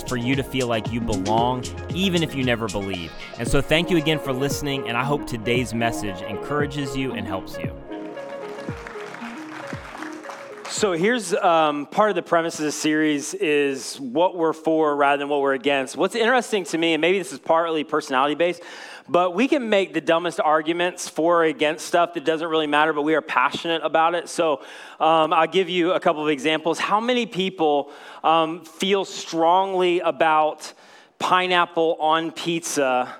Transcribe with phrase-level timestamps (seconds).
[0.00, 3.12] for you to feel like you belong, even if you never believe.
[3.38, 7.26] And so, thank you again for listening, and I hope today's message encourages you and
[7.26, 7.76] helps you.
[10.72, 15.18] So here's um, part of the premise of the series is what we're for rather
[15.18, 15.96] than what we're against.
[15.96, 18.62] What's interesting to me, and maybe this is partly personality based,
[19.08, 22.92] but we can make the dumbest arguments for or against stuff that doesn't really matter,
[22.92, 24.28] but we are passionate about it.
[24.28, 24.62] So
[25.00, 26.78] um, I'll give you a couple of examples.
[26.78, 27.90] How many people
[28.22, 30.72] um, feel strongly about
[31.18, 33.16] pineapple on pizza?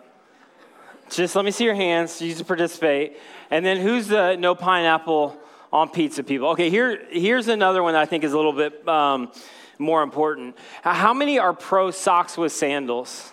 [1.11, 2.21] Just let me see your hands.
[2.21, 3.19] You to participate.
[3.51, 5.37] And then who's the no pineapple
[5.73, 6.49] on pizza people?
[6.49, 9.33] Okay, here, here's another one that I think is a little bit um,
[9.79, 10.57] more important.
[10.83, 13.32] How many are pro socks with sandals?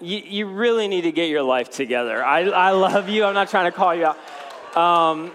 [0.00, 2.24] You, you really need to get your life together.
[2.24, 3.24] I, I love you.
[3.24, 4.76] I'm not trying to call you out.
[4.76, 5.32] Um,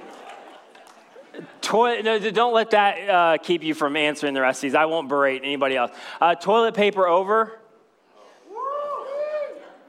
[1.62, 4.76] toilet, no, don't let that uh, keep you from answering the rest of these.
[4.76, 5.92] I won't berate anybody else.
[6.20, 7.60] Uh, toilet paper over?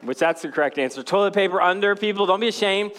[0.03, 1.03] Which that's the correct answer.
[1.03, 2.27] Toilet paper under, people.
[2.27, 2.93] Don't be ashamed.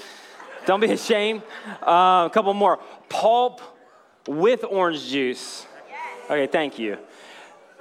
[0.65, 1.43] Don't be ashamed.
[1.81, 2.79] Uh, a couple more.
[3.07, 3.61] Pulp
[4.27, 5.65] with orange juice.
[6.25, 6.97] Okay, thank you.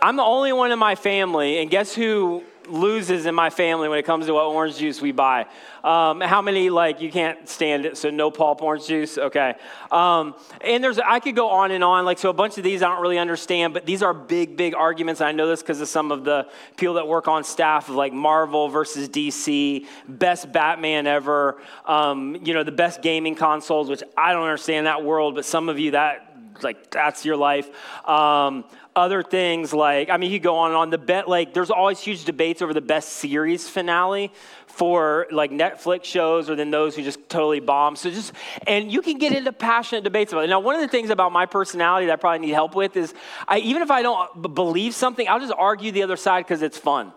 [0.00, 3.98] I'm the only one in my family, and guess who loses in my family when
[3.98, 5.46] it comes to what orange juice we buy.
[5.84, 7.96] Um, how many like you can't stand it?
[7.96, 9.18] So no pulp orange juice.
[9.18, 9.54] Okay.
[9.90, 12.04] Um, and there's I could go on and on.
[12.04, 14.74] Like so, a bunch of these I don't really understand, but these are big, big
[14.74, 15.20] arguments.
[15.20, 18.12] I know this because of some of the people that work on staff of like
[18.12, 21.60] Marvel versus DC, best Batman ever.
[21.84, 25.68] Um, you know the best gaming consoles, which I don't understand that world, but some
[25.68, 26.25] of you that
[26.64, 27.68] like that's your life.
[28.08, 30.90] Um, other things like, I mean, you go on and on.
[30.90, 34.32] The bet, like, there's always huge debates over the best series finale
[34.66, 37.96] for like Netflix shows, or then those who just totally bomb.
[37.96, 38.32] So just,
[38.66, 40.48] and you can get into passionate debates about it.
[40.48, 43.12] Now, one of the things about my personality that I probably need help with is,
[43.46, 46.78] I, even if I don't believe something, I'll just argue the other side because it's
[46.78, 47.12] fun.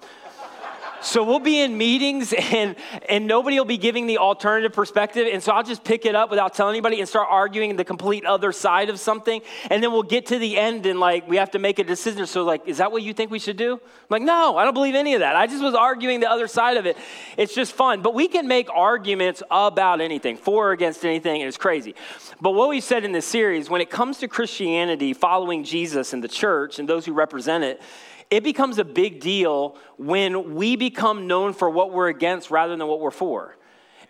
[1.01, 2.75] So we'll be in meetings and,
[3.07, 5.27] and nobody will be giving the alternative perspective.
[5.31, 8.25] And so I'll just pick it up without telling anybody and start arguing the complete
[8.25, 9.41] other side of something.
[9.69, 12.25] And then we'll get to the end and like we have to make a decision.
[12.27, 13.73] So, like, is that what you think we should do?
[13.73, 15.35] I'm like, no, I don't believe any of that.
[15.35, 16.97] I just was arguing the other side of it.
[17.37, 18.01] It's just fun.
[18.01, 21.95] But we can make arguments about anything, for or against anything, and it's crazy.
[22.41, 26.23] But what we said in this series, when it comes to Christianity, following Jesus and
[26.23, 27.81] the church and those who represent it,
[28.29, 32.87] it becomes a big deal when we become known for what we're against rather than
[32.87, 33.55] what we're for.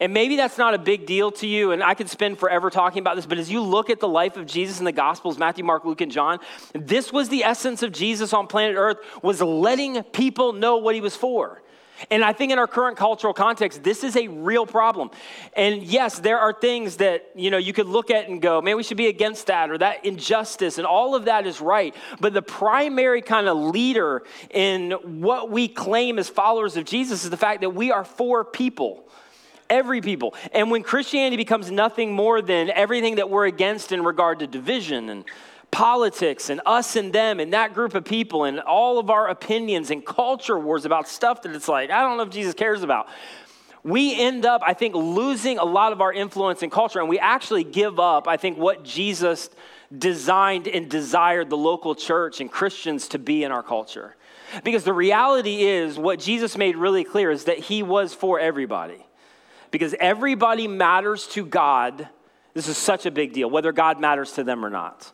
[0.01, 2.99] And maybe that's not a big deal to you, and I could spend forever talking
[2.99, 5.65] about this, but as you look at the life of Jesus in the Gospels, Matthew,
[5.65, 6.39] Mark, Luke, and John,
[6.73, 11.01] this was the essence of Jesus on planet Earth, was letting people know what he
[11.01, 11.61] was for.
[12.09, 15.11] And I think in our current cultural context, this is a real problem.
[15.55, 18.77] And yes, there are things that, you know, you could look at and go, man,
[18.77, 21.95] we should be against that or that injustice, and all of that is right.
[22.19, 27.29] But the primary kind of leader in what we claim as followers of Jesus is
[27.29, 29.05] the fact that we are for people
[29.69, 30.33] every people.
[30.51, 35.09] And when Christianity becomes nothing more than everything that we're against in regard to division
[35.09, 35.25] and
[35.71, 39.91] politics and us and them and that group of people and all of our opinions
[39.91, 43.07] and culture wars about stuff that it's like, I don't know if Jesus cares about.
[43.83, 47.17] We end up, I think, losing a lot of our influence in culture, and we
[47.17, 49.49] actually give up, I think, what Jesus
[49.95, 54.15] designed and desired the local church and Christians to be in our culture.
[54.63, 59.05] Because the reality is, what Jesus made really clear is that he was for everybody.
[59.71, 62.09] Because everybody matters to God.
[62.53, 65.13] This is such a big deal, whether God matters to them or not.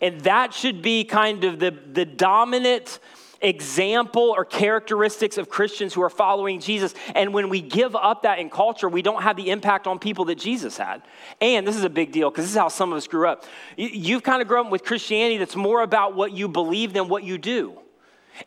[0.00, 3.00] And that should be kind of the, the dominant
[3.40, 6.94] example or characteristics of Christians who are following Jesus.
[7.14, 10.24] And when we give up that in culture, we don't have the impact on people
[10.26, 11.02] that Jesus had.
[11.40, 13.44] And this is a big deal because this is how some of us grew up.
[13.76, 17.24] You've kind of grown up with Christianity that's more about what you believe than what
[17.24, 17.78] you do.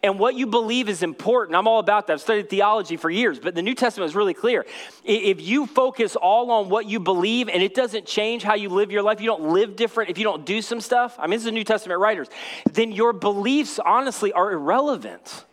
[0.03, 1.55] And what you believe is important.
[1.55, 2.13] I'm all about that.
[2.13, 4.65] I've studied theology for years, but the New Testament is really clear.
[5.03, 8.91] If you focus all on what you believe and it doesn't change how you live
[8.91, 11.41] your life, you don't live different, if you don't do some stuff, I mean, this
[11.41, 12.27] is the New Testament writers,
[12.71, 15.45] then your beliefs honestly are irrelevant.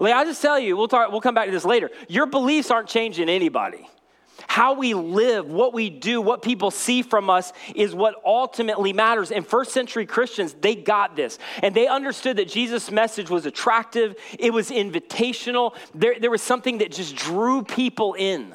[0.00, 1.90] Like I just tell you, we'll, talk, we'll come back to this later.
[2.08, 3.88] Your beliefs aren't changing anybody.
[4.48, 9.30] How we live, what we do, what people see from us is what ultimately matters.
[9.30, 11.38] And first century Christians, they got this.
[11.62, 15.74] And they understood that Jesus' message was attractive, it was invitational.
[15.94, 18.54] There, there was something that just drew people in.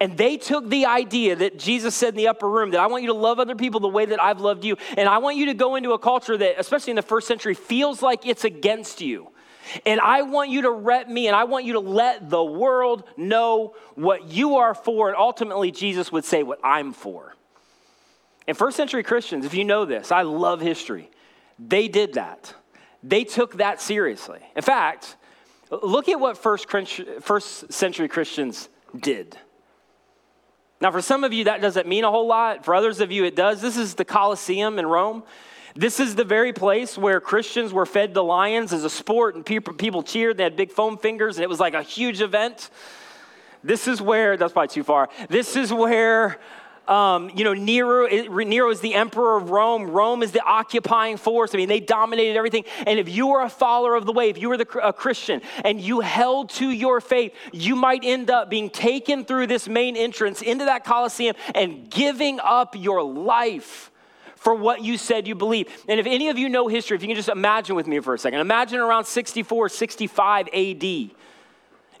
[0.00, 3.02] And they took the idea that Jesus said in the upper room that I want
[3.02, 4.76] you to love other people the way that I've loved you.
[4.96, 7.52] And I want you to go into a culture that, especially in the first century,
[7.52, 9.28] feels like it's against you.
[9.86, 13.04] And I want you to rep me and I want you to let the world
[13.16, 15.08] know what you are for.
[15.08, 17.34] And ultimately, Jesus would say what I'm for.
[18.46, 21.10] And first century Christians, if you know this, I love history,
[21.58, 22.54] they did that.
[23.02, 24.40] They took that seriously.
[24.56, 25.16] In fact,
[25.70, 26.66] look at what first,
[27.20, 28.68] first century Christians
[28.98, 29.36] did.
[30.80, 32.64] Now, for some of you, that doesn't mean a whole lot.
[32.64, 33.60] For others of you, it does.
[33.60, 35.22] This is the Colosseum in Rome.
[35.74, 39.44] This is the very place where Christians were fed to lions as a sport, and
[39.44, 40.36] people, cheered.
[40.36, 42.70] They had big foam fingers, and it was like a huge event.
[43.62, 45.08] This is where, that's probably too far.
[45.28, 46.38] This is where
[46.90, 49.90] um, you know, Nero, Nero is the emperor of Rome.
[49.90, 51.54] Rome is the occupying force.
[51.54, 52.64] I mean, they dominated everything.
[52.84, 55.40] And if you were a follower of the way, if you were the, a Christian
[55.64, 59.96] and you held to your faith, you might end up being taken through this main
[59.96, 63.89] entrance into that Colosseum and giving up your life
[64.40, 65.68] for what you said you believe.
[65.86, 68.14] And if any of you know history, if you can just imagine with me for
[68.14, 71.10] a second, imagine around 64, 65 AD.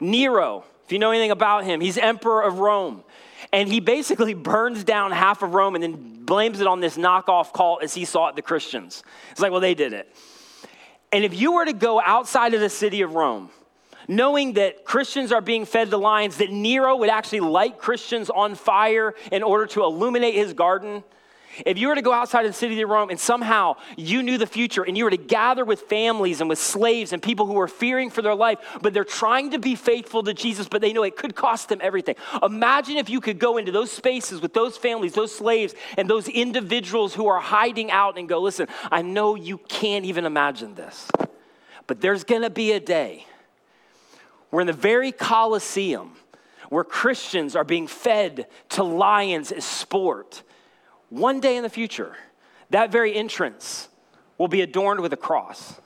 [0.00, 3.04] Nero, if you know anything about him, he's emperor of Rome.
[3.52, 7.52] And he basically burns down half of Rome and then blames it on this knockoff
[7.52, 9.02] cult as he saw it the Christians.
[9.32, 10.10] It's like, well, they did it.
[11.12, 13.50] And if you were to go outside of the city of Rome,
[14.08, 18.54] knowing that Christians are being fed to lions, that Nero would actually light Christians on
[18.54, 21.04] fire in order to illuminate his garden,
[21.66, 24.38] if you were to go outside of the city of Rome and somehow you knew
[24.38, 27.58] the future and you were to gather with families and with slaves and people who
[27.58, 30.92] are fearing for their life, but they're trying to be faithful to Jesus, but they
[30.92, 32.14] know it could cost them everything.
[32.42, 36.28] Imagine if you could go into those spaces with those families, those slaves, and those
[36.28, 41.08] individuals who are hiding out and go, listen, I know you can't even imagine this,
[41.86, 43.26] but there's gonna be a day
[44.50, 46.16] where in the very Colosseum,
[46.68, 50.42] where Christians are being fed to lions as sport
[51.10, 52.16] one day in the future,
[52.70, 53.88] that very entrance
[54.38, 55.78] will be adorned with a cross.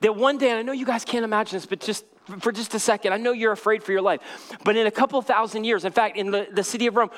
[0.00, 2.04] That one day, and I know you guys can't imagine this, but just
[2.40, 4.20] for just a second, I know you're afraid for your life,
[4.64, 7.10] but in a couple thousand years, in fact, in the, the city of Rome,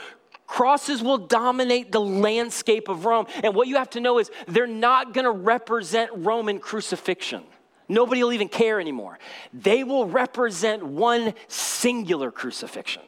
[0.47, 3.27] crosses will dominate the landscape of Rome.
[3.43, 7.45] And what you have to know is they're not to represent Roman crucifixion.
[7.89, 9.19] Nobody will even care anymore.
[9.53, 13.03] They will represent one singular crucifixion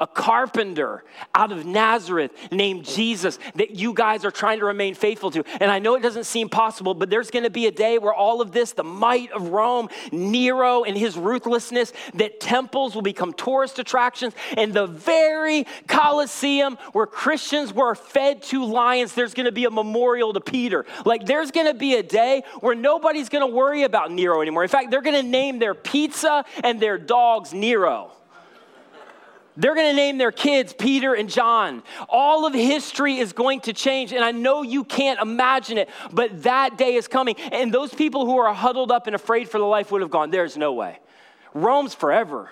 [0.00, 1.04] a carpenter
[1.34, 5.44] out of Nazareth named Jesus that you guys are trying to remain faithful to.
[5.60, 8.14] And I know it doesn't seem possible, but there's going to be a day where
[8.14, 13.32] all of this, the might of Rome, Nero and his ruthlessness, that temples will become
[13.32, 14.34] tourist attractions.
[14.56, 19.70] And the very Colosseum where Christians were fed to lions, there's going to be a
[19.70, 20.86] memorial to Peter.
[21.04, 24.62] Like there's going to be a day where nobody's going to worry about Nero anymore.
[24.62, 28.12] In fact, they're going to name their pizza and their dogs Nero.
[29.58, 31.82] They're going to name their kids Peter and John.
[32.08, 36.44] All of history is going to change, and I know you can't imagine it, but
[36.44, 37.34] that day is coming.
[37.50, 40.30] And those people who are huddled up and afraid for their life would have gone,
[40.30, 41.00] There's no way.
[41.54, 42.48] Rome's forever.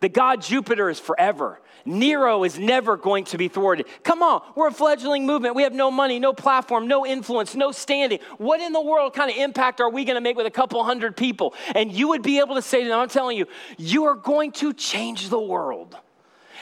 [0.00, 1.58] The god Jupiter is forever.
[1.86, 3.86] Nero is never going to be thwarted.
[4.02, 5.54] Come on, we're a fledgling movement.
[5.54, 8.18] We have no money, no platform, no influence, no standing.
[8.36, 10.84] What in the world kind of impact are we going to make with a couple
[10.84, 11.54] hundred people?
[11.74, 13.46] And you would be able to say to them, I'm telling you,
[13.78, 15.96] you are going to change the world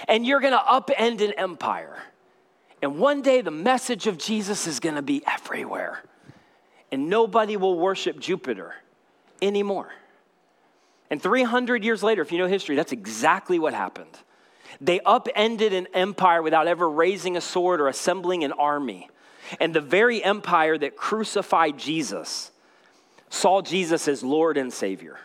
[0.08, 1.96] and you're going to upend an empire.
[2.82, 6.02] And one day the message of Jesus is going to be everywhere.
[6.92, 8.74] And nobody will worship Jupiter
[9.40, 9.90] anymore.
[11.10, 14.18] And 300 years later, if you know history, that's exactly what happened.
[14.80, 19.08] They upended an empire without ever raising a sword or assembling an army.
[19.60, 22.50] And the very empire that crucified Jesus
[23.28, 25.18] saw Jesus as Lord and Savior.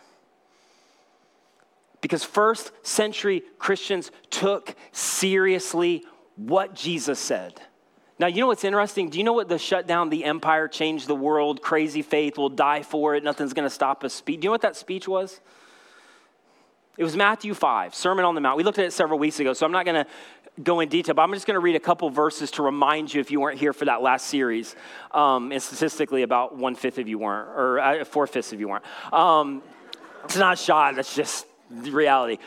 [2.02, 7.62] Because first century Christians took seriously what Jesus said.
[8.20, 9.10] Now, you know what's interesting?
[9.10, 12.84] Do you know what the shutdown, the empire, change the world, crazy faith, will die
[12.84, 14.42] for it, nothing's gonna stop us speech?
[14.42, 15.40] Do you know what that speech was?
[16.98, 18.58] It was Matthew 5, Sermon on the Mount.
[18.58, 20.06] We looked at it several weeks ago, so I'm not gonna
[20.62, 23.32] go in detail, but I'm just gonna read a couple verses to remind you if
[23.32, 24.76] you weren't here for that last series.
[25.12, 28.68] Um, and statistically, about one fifth of you weren't, or uh, four fifths of you
[28.68, 28.84] weren't.
[29.14, 29.64] Um,
[30.26, 32.38] it's not shot, that's just reality.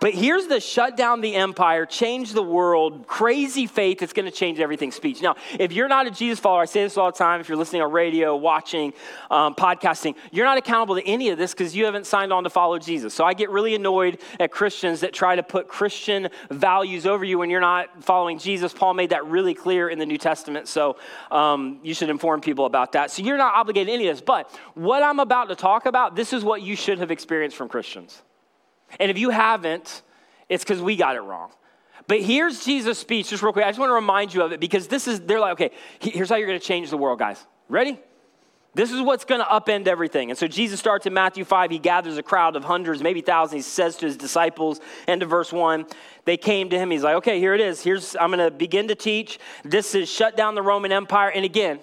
[0.00, 4.32] But here's the shut down the empire, change the world, crazy faith that's going to
[4.32, 5.22] change everything speech.
[5.22, 7.56] Now, if you're not a Jesus follower, I say this all the time, if you're
[7.56, 8.92] listening on radio, watching,
[9.30, 12.50] um, podcasting, you're not accountable to any of this because you haven't signed on to
[12.50, 13.14] follow Jesus.
[13.14, 17.38] So I get really annoyed at Christians that try to put Christian values over you
[17.38, 18.72] when you're not following Jesus.
[18.72, 20.66] Paul made that really clear in the New Testament.
[20.66, 20.96] So
[21.30, 23.12] um, you should inform people about that.
[23.12, 24.20] So you're not obligated to any of this.
[24.20, 27.68] But what I'm about to talk about, this is what you should have experienced from
[27.68, 28.20] Christians.
[28.98, 30.02] And if you haven't,
[30.48, 31.50] it's because we got it wrong.
[32.08, 33.64] But here's Jesus' speech, just real quick.
[33.64, 36.28] I just want to remind you of it because this is, they're like, okay, here's
[36.28, 37.44] how you're going to change the world, guys.
[37.68, 37.98] Ready?
[38.74, 40.30] This is what's going to upend everything.
[40.30, 41.70] And so Jesus starts in Matthew 5.
[41.70, 43.64] He gathers a crowd of hundreds, maybe thousands.
[43.64, 45.86] He says to his disciples, end of verse 1,
[46.26, 46.90] they came to him.
[46.90, 47.82] He's like, okay, here it is.
[47.82, 49.38] Here's, I'm going to begin to teach.
[49.64, 51.30] This is shut down the Roman Empire.
[51.30, 51.80] And again,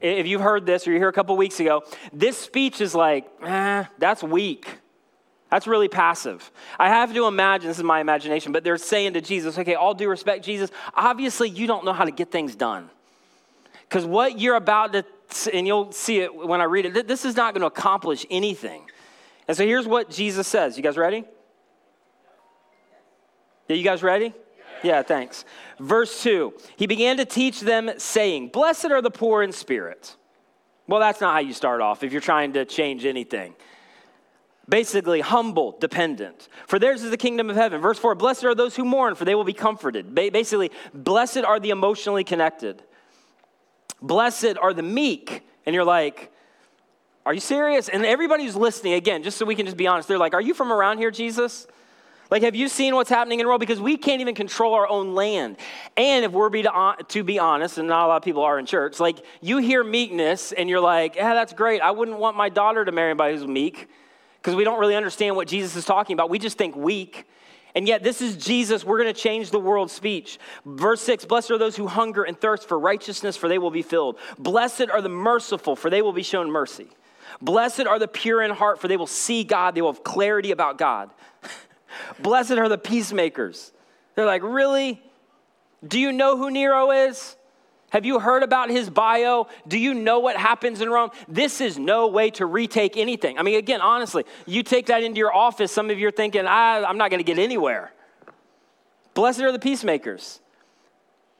[0.00, 3.30] if you've heard this or you're here a couple weeks ago, this speech is like,
[3.42, 4.78] eh, that's weak.
[5.50, 6.50] That's really passive.
[6.78, 9.94] I have to imagine, this is my imagination, but they're saying to Jesus, okay, all
[9.94, 12.88] due respect, Jesus, obviously you don't know how to get things done.
[13.88, 15.04] Because what you're about to,
[15.52, 18.82] and you'll see it when I read it, this is not going to accomplish anything.
[19.48, 20.76] And so here's what Jesus says.
[20.76, 21.24] You guys ready?
[23.66, 24.32] Yeah, you guys ready?
[24.84, 25.44] Yeah, thanks.
[25.80, 30.16] Verse 2 He began to teach them, saying, Blessed are the poor in spirit.
[30.86, 33.54] Well, that's not how you start off if you're trying to change anything.
[34.70, 36.48] Basically, humble, dependent.
[36.68, 37.80] For theirs is the kingdom of heaven.
[37.80, 40.14] Verse 4 Blessed are those who mourn, for they will be comforted.
[40.14, 42.80] Basically, blessed are the emotionally connected.
[44.00, 45.42] Blessed are the meek.
[45.66, 46.32] And you're like,
[47.26, 47.88] Are you serious?
[47.88, 50.40] And everybody who's listening, again, just so we can just be honest, they're like, Are
[50.40, 51.66] you from around here, Jesus?
[52.30, 53.58] Like, have you seen what's happening in the world?
[53.58, 55.56] Because we can't even control our own land.
[55.96, 58.56] And if we're be to, to be honest, and not a lot of people are
[58.56, 61.82] in church, like, you hear meekness and you're like, yeah, that's great.
[61.82, 63.88] I wouldn't want my daughter to marry anybody who's meek
[64.40, 66.30] because we don't really understand what Jesus is talking about.
[66.30, 67.26] We just think weak.
[67.74, 68.84] And yet, this is Jesus.
[68.84, 70.38] We're going to change the world speech.
[70.64, 73.82] Verse 6 Blessed are those who hunger and thirst for righteousness, for they will be
[73.82, 74.18] filled.
[74.38, 76.88] Blessed are the merciful, for they will be shown mercy.
[77.40, 79.74] Blessed are the pure in heart, for they will see God.
[79.74, 81.10] They will have clarity about God.
[82.18, 83.72] Blessed are the peacemakers.
[84.14, 85.00] They're like, Really?
[85.86, 87.36] Do you know who Nero is?
[87.90, 89.48] Have you heard about his bio?
[89.66, 91.10] Do you know what happens in Rome?
[91.28, 93.38] This is no way to retake anything.
[93.38, 96.46] I mean, again, honestly, you take that into your office, some of you are thinking,
[96.46, 97.92] I'm not going to get anywhere.
[99.14, 100.40] Blessed are the peacemakers,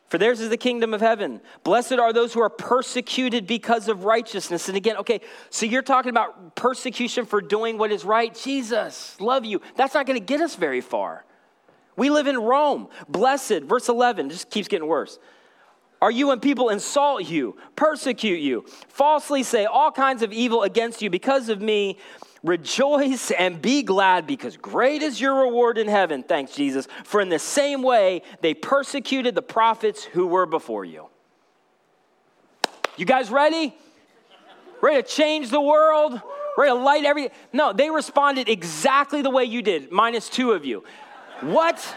[0.09, 1.41] for theirs is the kingdom of heaven.
[1.63, 4.67] Blessed are those who are persecuted because of righteousness.
[4.67, 8.35] And again, okay, so you're talking about persecution for doing what is right.
[8.35, 9.61] Jesus, love you.
[9.77, 11.25] That's not going to get us very far.
[11.97, 12.89] We live in Rome.
[13.09, 15.21] Blessed, verse 11, just keeps getting worse
[16.03, 21.03] are you when people insult you, persecute you, falsely say all kinds of evil against
[21.03, 21.99] you because of me?
[22.43, 26.23] Rejoice and be glad because great is your reward in heaven.
[26.23, 26.89] Thanks, Jesus.
[27.05, 31.09] For in the same way they persecuted the prophets who were before you.
[32.97, 33.75] You guys ready?
[34.81, 36.21] Ready to change the world?
[36.57, 37.29] Ready to light every.
[37.53, 40.83] No, they responded exactly the way you did, minus two of you.
[41.43, 41.97] What?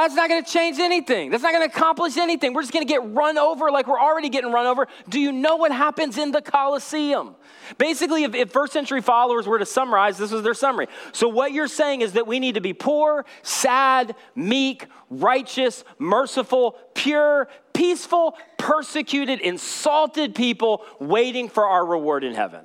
[0.00, 1.28] That's not going to change anything.
[1.28, 2.54] That's not going to accomplish anything.
[2.54, 4.88] We're just going to get run over like we're already getting run over.
[5.10, 7.34] Do you know what happens in the Colosseum?
[7.76, 10.86] Basically, if, if, first century followers were to summarize, this was their summary.
[11.12, 16.78] So, what you're saying is that we need to be poor, sad, meek, righteous, merciful,
[16.94, 22.64] pure, peaceful, persecuted, insulted people waiting for our reward in heaven.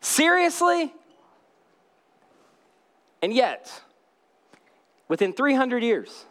[0.00, 0.94] Seriously?
[3.20, 3.82] And yet,
[5.08, 6.24] Within 300 years,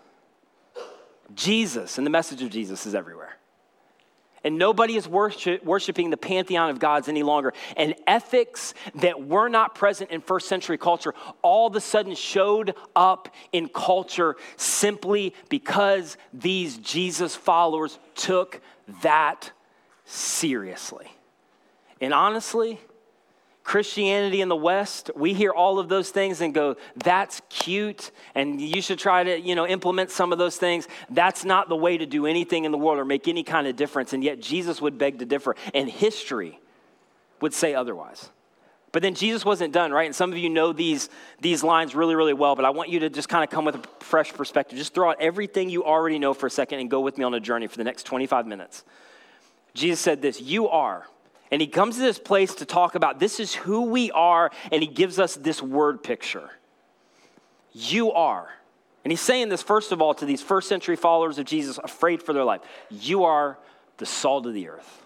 [1.34, 3.38] Jesus and the message of Jesus is everywhere.
[4.44, 7.52] And nobody is worship, worshiping the pantheon of gods any longer.
[7.76, 12.76] And ethics that were not present in first century culture all of a sudden showed
[12.96, 18.62] up in culture simply because these Jesus followers took
[19.02, 19.52] that
[20.06, 21.12] seriously.
[22.00, 22.80] And honestly,
[23.66, 28.62] Christianity in the West, we hear all of those things and go, that's cute, and
[28.62, 30.88] you should try to, you know, implement some of those things.
[31.10, 33.76] That's not the way to do anything in the world or make any kind of
[33.76, 34.14] difference.
[34.14, 36.60] And yet Jesus would beg to differ, and history
[37.42, 38.30] would say otherwise.
[38.92, 40.06] But then Jesus wasn't done, right?
[40.06, 41.10] And some of you know these,
[41.42, 43.76] these lines really, really well, but I want you to just kind of come with
[43.76, 44.78] a fresh perspective.
[44.78, 47.34] Just throw out everything you already know for a second and go with me on
[47.34, 48.84] a journey for the next 25 minutes.
[49.74, 51.08] Jesus said this You are
[51.56, 54.84] and he comes to this place to talk about this is who we are, and
[54.84, 56.50] he gives us this word picture.
[57.72, 58.50] You are.
[59.06, 62.22] And he's saying this, first of all, to these first century followers of Jesus, afraid
[62.22, 62.60] for their life.
[62.90, 63.58] You are
[63.96, 65.02] the salt of the earth,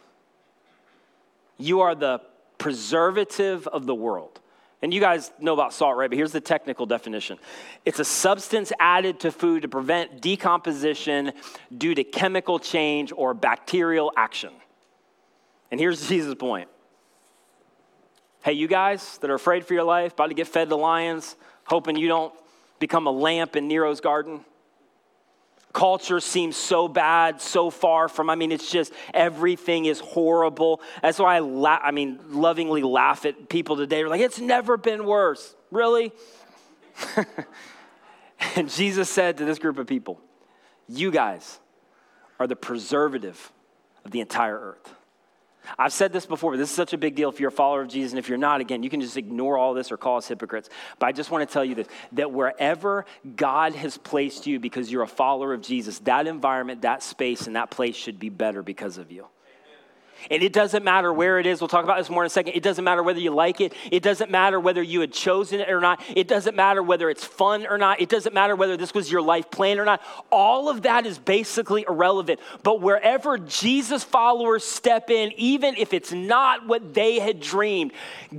[1.60, 2.20] you are the
[2.58, 4.39] preservative of the world.
[4.82, 6.10] And you guys know about salt, right?
[6.10, 7.38] But here's the technical definition
[7.86, 11.32] it's a substance added to food to prevent decomposition
[11.77, 14.50] due to chemical change or bacterial action.
[15.71, 16.69] And here's Jesus' point
[18.41, 21.35] Hey, you guys that are afraid for your life, about to get fed to lions,
[21.65, 22.33] hoping you don't
[22.79, 24.45] become a lamp in Nero's garden.
[25.73, 30.81] Culture seems so bad, so far from, I mean, it's just everything is horrible.
[31.01, 33.97] That's why I, la- I mean, lovingly laugh at people today.
[33.97, 35.55] They're like, it's never been worse.
[35.69, 36.11] Really?
[38.55, 40.19] and Jesus said to this group of people,
[40.88, 41.59] You guys
[42.39, 43.51] are the preservative
[44.05, 44.95] of the entire earth.
[45.77, 47.81] I've said this before, but this is such a big deal if you're a follower
[47.81, 48.11] of Jesus.
[48.11, 50.69] And if you're not, again, you can just ignore all this or call us hypocrites.
[50.97, 54.91] But I just want to tell you this that wherever God has placed you because
[54.91, 58.63] you're a follower of Jesus, that environment, that space, and that place should be better
[58.63, 59.27] because of you.
[60.29, 61.61] And it doesn't matter where it is.
[61.61, 62.53] We'll talk about this more in a second.
[62.53, 63.73] It doesn't matter whether you like it.
[63.91, 66.01] It doesn't matter whether you had chosen it or not.
[66.15, 68.01] It doesn't matter whether it's fun or not.
[68.01, 70.01] It doesn't matter whether this was your life plan or not.
[70.31, 72.39] All of that is basically irrelevant.
[72.63, 77.91] But wherever Jesus followers step in, even if it's not what they had dreamed,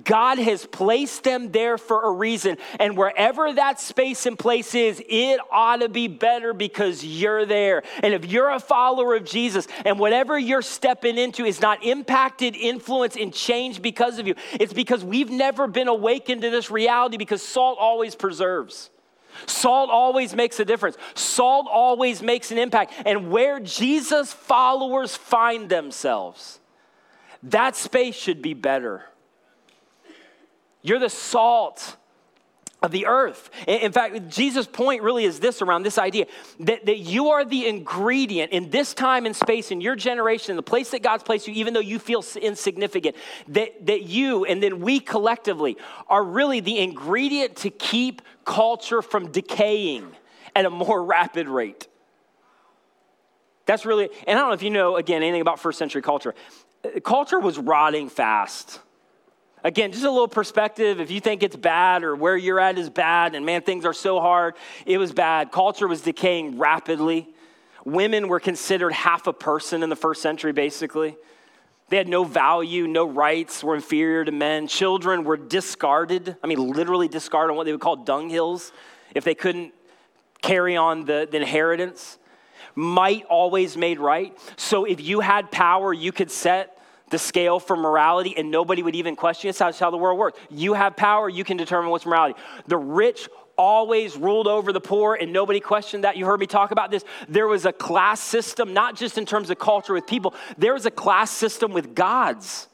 [0.04, 2.56] God has placed them there for a reason.
[2.78, 7.82] And wherever that space and place is, it ought to be better because you're there.
[8.02, 11.84] And if you're a follower of Jesus and whatever you're stepping into is not not
[11.84, 14.34] impacted, influence, and change because of you.
[14.54, 18.90] It's because we've never been awakened to this reality because salt always preserves.
[19.46, 20.96] Salt always makes a difference.
[21.14, 22.92] Salt always makes an impact.
[23.06, 26.58] And where Jesus followers find themselves,
[27.44, 29.04] that space should be better.
[30.82, 31.96] You're the salt
[32.82, 33.50] of the earth.
[33.66, 36.26] In fact, Jesus' point really is this around this idea
[36.60, 40.56] that, that you are the ingredient in this time and space, in your generation, in
[40.56, 43.16] the place that God's placed you, even though you feel insignificant,
[43.49, 45.76] that, that you and then we collectively
[46.08, 50.10] are really the ingredient to keep culture from decaying
[50.56, 51.87] at a more rapid rate.
[53.66, 56.34] That's really, and I don't know if you know, again, anything about first century culture.
[56.84, 58.80] Uh, culture was rotting fast.
[59.62, 61.00] Again, just a little perspective.
[61.00, 63.93] If you think it's bad or where you're at is bad, and man, things are
[63.93, 64.55] so hard,
[64.87, 65.52] it was bad.
[65.52, 67.29] Culture was decaying rapidly.
[67.85, 71.17] Women were considered half a person in the first century, basically.
[71.88, 74.69] They had no value, no rights, were inferior to men.
[74.69, 76.37] Children were discarded.
[76.42, 78.70] I mean, literally discarded on what they would call dunghills
[79.14, 79.75] if they couldn't
[80.40, 82.18] carry on the, the inheritance.
[82.77, 84.38] Might always made right.
[84.57, 86.80] So if you had power, you could set
[87.11, 89.57] the scale for morality and nobody would even question it.
[89.57, 90.38] That's how the world works.
[90.51, 92.40] You have power, you can determine what's morality.
[92.66, 96.16] The rich always ruled over the poor and nobody questioned that.
[96.16, 97.05] You heard me talk about this.
[97.29, 100.87] There was a class system, not just in terms of culture with people, there was
[100.87, 102.68] a class system with gods.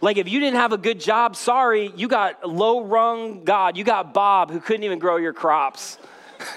[0.00, 3.76] Like if you didn't have a good job, sorry, you got low rung God.
[3.76, 5.98] You got Bob who couldn't even grow your crops.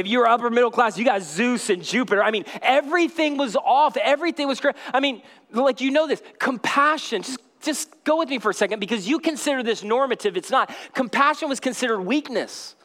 [0.00, 2.22] if you were upper middle class, you got Zeus and Jupiter.
[2.22, 3.96] I mean, everything was off.
[3.96, 4.76] Everything was great.
[4.92, 7.22] I mean, like you know this compassion.
[7.22, 10.36] Just just go with me for a second because you consider this normative.
[10.36, 10.72] It's not.
[10.94, 12.76] Compassion was considered weakness.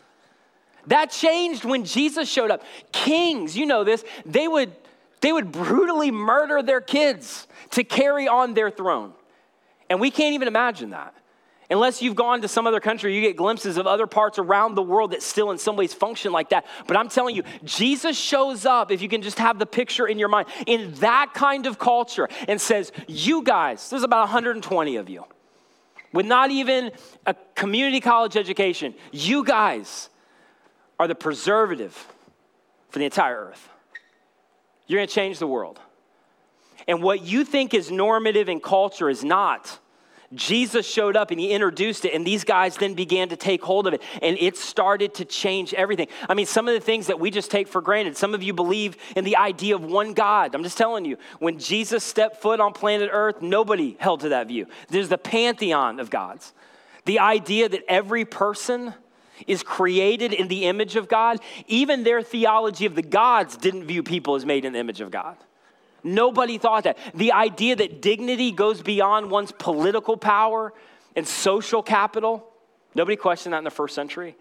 [0.88, 2.64] That changed when Jesus showed up.
[2.92, 4.72] Kings, you know this, they would
[5.22, 9.14] they would brutally murder their kids to carry on their throne.
[9.90, 11.14] And we can't even imagine that.
[11.72, 14.82] Unless you've gone to some other country, you get glimpses of other parts around the
[14.82, 16.66] world that still, in some ways, function like that.
[16.86, 20.20] But I'm telling you, Jesus shows up, if you can just have the picture in
[20.20, 25.10] your mind, in that kind of culture and says, You guys, there's about 120 of
[25.10, 25.24] you,
[26.12, 26.92] with not even
[27.26, 30.10] a community college education, you guys
[31.00, 31.94] are the preservative
[32.90, 33.70] for the entire earth.
[34.88, 35.80] You're gonna change the world.
[36.86, 39.80] And what you think is normative in culture is not.
[40.34, 43.88] Jesus showed up and he introduced it, and these guys then began to take hold
[43.88, 46.08] of it, and it started to change everything.
[46.30, 48.54] I mean, some of the things that we just take for granted, some of you
[48.54, 50.56] believe in the idea of one God.
[50.56, 54.48] I'm just telling you, when Jesus stepped foot on planet Earth, nobody held to that
[54.48, 54.68] view.
[54.90, 56.54] There's the pantheon of gods.
[57.06, 58.94] The idea that every person
[59.48, 64.04] is created in the image of God, even their theology of the gods didn't view
[64.04, 65.36] people as made in the image of God.
[66.04, 66.98] Nobody thought that.
[67.14, 70.74] The idea that dignity goes beyond one's political power
[71.16, 72.48] and social capital,
[72.96, 74.36] nobody questioned that in the first century.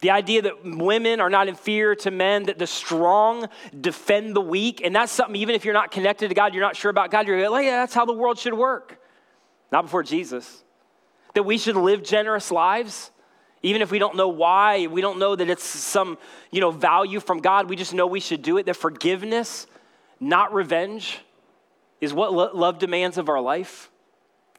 [0.00, 4.80] The idea that women are not inferior to men, that the strong defend the weak,
[4.82, 7.26] and that's something, even if you're not connected to God, you're not sure about God,
[7.26, 8.98] you're like, yeah, that's how the world should work.
[9.70, 10.64] Not before Jesus.
[11.34, 13.10] That we should live generous lives,
[13.62, 16.16] even if we don't know why, we don't know that it's some,
[16.50, 18.64] you know, value from God, we just know we should do it.
[18.64, 19.66] That forgiveness
[20.20, 21.18] not revenge,
[22.00, 23.90] is what love demands of our life.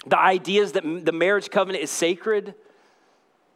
[0.06, 2.56] The ideas that the marriage covenant is sacred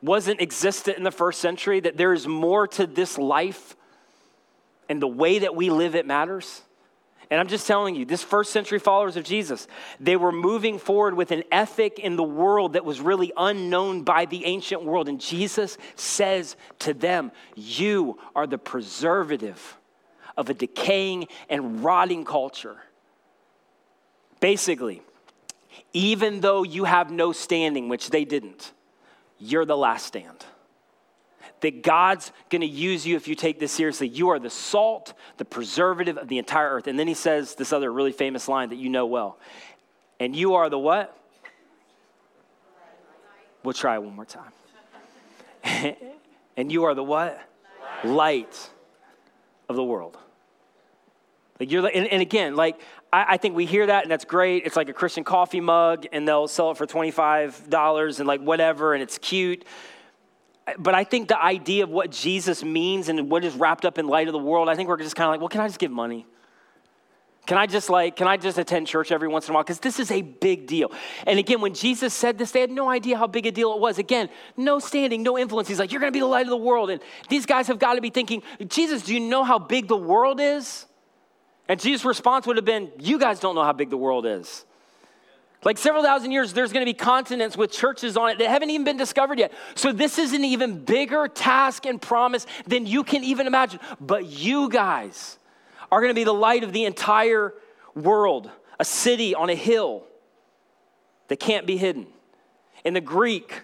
[0.02, 3.76] wasn't existent in the first century, that there is more to this life
[4.88, 6.62] and the way that we live it matters.
[7.32, 9.68] And I'm just telling you, this first century followers of Jesus,
[10.00, 14.26] they were moving forward with an ethic in the world that was really unknown by
[14.26, 15.10] the ancient world.
[15.10, 19.78] And Jesus says to them, You are the preservative
[20.38, 22.78] of a decaying and rotting culture.
[24.40, 25.02] Basically,
[25.94, 28.74] even though you have no standing, which they didn't,
[29.40, 30.46] you're the last stand
[31.62, 34.08] that God's to use you if you take this seriously.
[34.08, 36.86] You are the salt, the preservative of the entire earth.
[36.88, 39.40] And then he says this other really famous line that you know well.
[40.20, 41.18] And you are the what?
[43.64, 44.52] We'll try one more time.
[46.56, 47.42] and you are the what?
[48.04, 48.70] Light, Light
[49.68, 50.18] of the world.
[51.60, 52.80] Like you're, and, and again, like
[53.14, 54.66] I, I, think we hear that and that's great.
[54.66, 58.28] It's like a Christian coffee mug, and they'll sell it for twenty five dollars and
[58.28, 59.66] like whatever, and it's cute
[60.80, 64.08] but I think the idea of what Jesus means and what is wrapped up in
[64.08, 65.80] light of the world, I think we're just kind of like, well, can I just
[65.80, 66.26] give money?
[67.46, 69.64] Can I just like, can I just attend church every once in a while?
[69.64, 70.92] Because this is a big deal.
[71.28, 73.80] And again, when Jesus said this, they had no idea how big a deal it
[73.80, 74.00] was.
[74.00, 75.68] Again, no standing, no influence.
[75.68, 76.90] He's like, you're going to be the light of the world.
[76.90, 79.98] And these guys have got to be thinking, Jesus, do you know how big the
[79.98, 80.88] world is?
[81.68, 84.66] And Jesus' response would have been, you guys don't know how big the world is.
[85.64, 88.84] Like several thousand years, there's to be continents with churches on it that haven't even
[88.84, 89.52] been discovered yet.
[89.74, 93.80] So this is an even bigger task and promise than you can even imagine.
[94.00, 95.40] But you guys
[95.92, 97.54] are to be the light of the entire
[97.96, 100.04] world, a city on a hill
[101.30, 102.06] that can't be hidden.
[102.84, 103.64] In the Greek,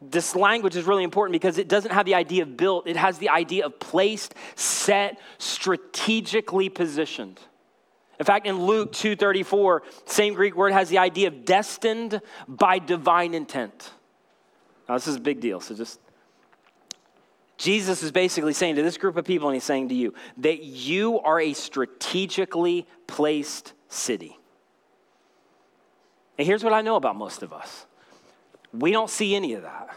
[0.00, 3.18] this language is really important because it doesn't have the idea of built, it has
[3.18, 7.38] the idea of placed, set, strategically positioned.
[8.18, 13.34] In fact, in Luke 2:34, same Greek word has the idea of destined by divine
[13.34, 13.92] intent.
[14.88, 16.00] Now, this is a big deal, so just
[17.56, 20.62] Jesus is basically saying to this group of people, and he's saying to you, that
[20.64, 24.38] you are a strategically placed city.
[26.38, 27.84] And here's what I know about most of us
[28.72, 29.90] we don't see any of that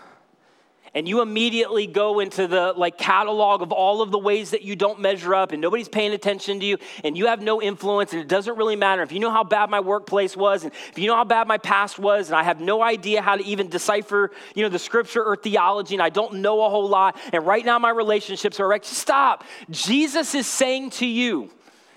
[0.95, 4.75] and you immediately go into the like catalog of all of the ways that you
[4.75, 8.21] don't measure up and nobody's paying attention to you and you have no influence and
[8.21, 11.07] it doesn't really matter if you know how bad my workplace was and if you
[11.07, 14.31] know how bad my past was and I have no idea how to even decipher,
[14.55, 17.65] you know, the scripture or theology and I don't know a whole lot and right
[17.65, 18.85] now my relationships are wrecked.
[18.85, 19.43] Stop.
[19.69, 21.49] Jesus is saying to you,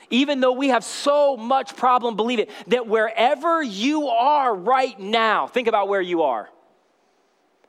[0.08, 5.46] even though we have so much problem believe it that wherever you are right now
[5.48, 6.48] think about where you are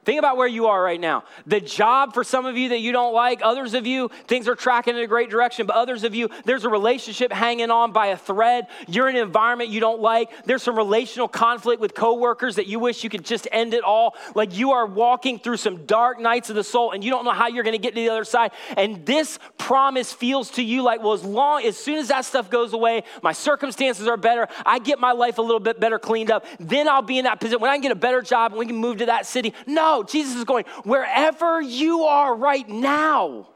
[0.08, 1.26] Think about where you are right now.
[1.48, 4.56] The job for some of you that you don't like, others of you, things are
[4.56, 8.06] tracking in a great direction, but others of you, there's a relationship hanging on by
[8.08, 8.68] a thread.
[8.88, 10.30] You're in an environment you don't like.
[10.46, 14.16] There's some relational conflict with coworkers that you wish you could just end it all.
[14.34, 17.32] Like you are walking through some dark nights of the soul and you don't know
[17.32, 18.52] how you're going to get to the other side.
[18.78, 22.50] And this promise feels to you like, well, as long as soon as that stuff
[22.50, 26.32] goes away, my circumstances are better, I get my life a little bit better cleaned
[26.32, 28.60] up, then I'll be in that position when I can get a better job and
[28.60, 29.54] we can move to that city.
[29.66, 33.48] No, Jesus is going, wherever you are right now,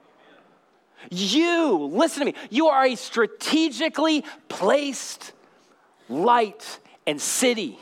[1.10, 5.34] you, listen to me, you are a strategically placed
[6.10, 7.80] light and city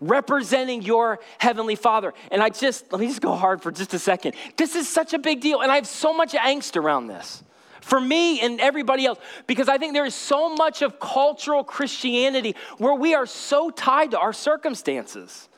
[0.00, 2.14] representing your heavenly father.
[2.30, 4.34] And I just, let me just go hard for just a second.
[4.56, 7.42] This is such a big deal, and I have so much angst around this
[7.82, 12.54] for me and everybody else because I think there is so much of cultural Christianity
[12.78, 15.48] where we are so tied to our circumstances.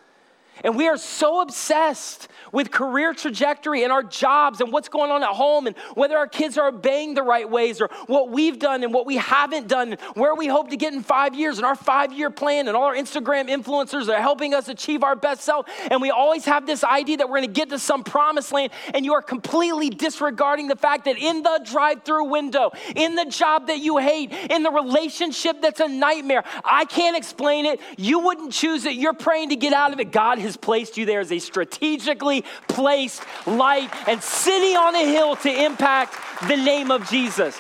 [0.65, 5.23] And we are so obsessed with career trajectory and our jobs and what's going on
[5.23, 8.85] at home and whether our kids are obeying the right ways or what we've done
[8.85, 11.65] and what we haven't done, and where we hope to get in five years and
[11.65, 12.69] our five year plan.
[12.69, 15.67] And all our Instagram influencers are helping us achieve our best self.
[15.91, 18.73] And we always have this idea that we're going to get to some promised land.
[18.93, 23.25] And you are completely disregarding the fact that in the drive through window, in the
[23.25, 27.81] job that you hate, in the relationship that's a nightmare, I can't explain it.
[27.97, 28.95] You wouldn't choose it.
[28.95, 30.13] You're praying to get out of it.
[30.13, 35.37] God has placed you there as a strategically placed light and city on a hill
[35.37, 36.17] to impact
[36.49, 37.59] the name of Jesus.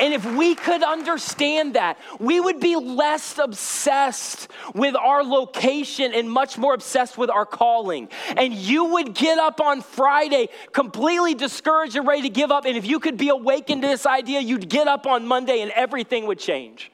[0.00, 6.30] And if we could understand that, we would be less obsessed with our location and
[6.30, 8.08] much more obsessed with our calling.
[8.36, 12.64] And you would get up on Friday completely discouraged and ready to give up.
[12.64, 15.72] And if you could be awakened to this idea, you'd get up on Monday and
[15.72, 16.91] everything would change.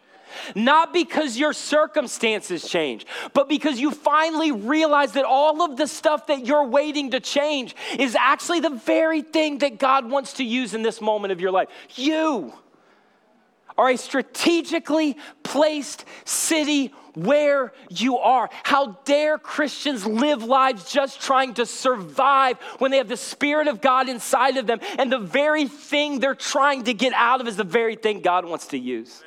[0.54, 6.26] Not because your circumstances change, but because you finally realize that all of the stuff
[6.28, 10.74] that you're waiting to change is actually the very thing that God wants to use
[10.74, 11.68] in this moment of your life.
[11.94, 12.52] You
[13.76, 18.50] are a strategically placed city where you are.
[18.64, 23.80] How dare Christians live lives just trying to survive when they have the Spirit of
[23.80, 27.56] God inside of them, and the very thing they're trying to get out of is
[27.56, 29.22] the very thing God wants to use.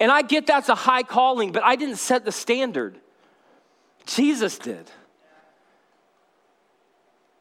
[0.00, 2.98] And I get that's a high calling, but I didn't set the standard.
[4.06, 4.90] Jesus did.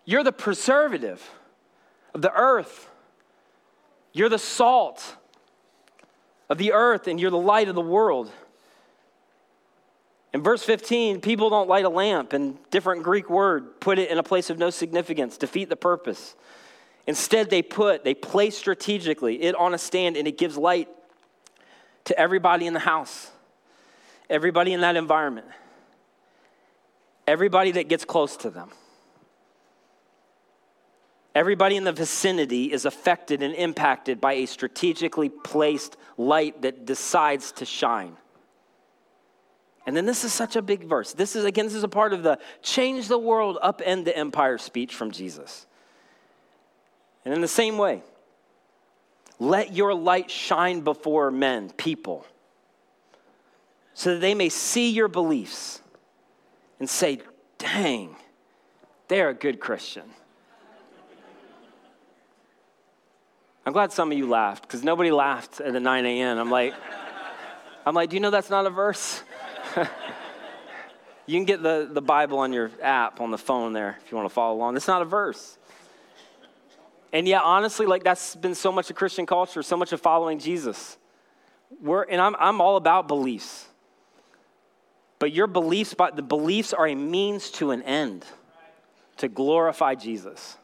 [0.05, 1.27] You're the preservative
[2.13, 2.89] of the earth.
[4.13, 5.17] You're the salt
[6.49, 8.31] of the earth, and you're the light of the world.
[10.33, 14.17] In verse 15, people don't light a lamp, and different Greek word, put it in
[14.17, 16.35] a place of no significance, defeat the purpose.
[17.05, 20.89] Instead, they put, they place strategically it on a stand, and it gives light
[22.07, 23.29] to everybody in the house,
[24.29, 25.47] everybody in that environment,
[27.27, 28.69] everybody that gets close to them.
[31.35, 37.51] Everybody in the vicinity is affected and impacted by a strategically placed light that decides
[37.53, 38.17] to shine.
[39.85, 41.13] And then this is such a big verse.
[41.13, 44.57] This is, again, this is a part of the change the world, upend the empire
[44.57, 45.65] speech from Jesus.
[47.23, 48.01] And in the same way,
[49.39, 52.25] let your light shine before men, people,
[53.93, 55.81] so that they may see your beliefs
[56.79, 57.21] and say,
[57.57, 58.15] dang,
[59.07, 60.03] they're a good Christian.
[63.65, 66.37] I'm glad some of you laughed because nobody laughed at the 9 a.m.
[66.37, 66.73] I'm like,
[67.85, 69.23] I'm like, do you know that's not a verse?
[71.25, 74.17] you can get the, the Bible on your app on the phone there if you
[74.17, 74.77] want to follow along.
[74.77, 75.56] It's not a verse.
[77.13, 80.39] And yet, honestly, like that's been so much of Christian culture, so much of following
[80.39, 80.97] Jesus.
[81.81, 83.67] We're, and I'm, I'm all about beliefs.
[85.19, 88.25] But your beliefs, but the beliefs are a means to an end
[89.17, 90.57] to glorify Jesus.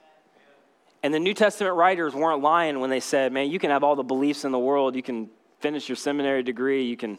[1.01, 3.95] And the New Testament writers weren't lying when they said, man, you can have all
[3.95, 5.29] the beliefs in the world, you can
[5.59, 7.17] finish your seminary degree, you can